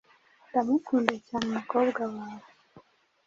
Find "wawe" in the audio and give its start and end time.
2.13-2.45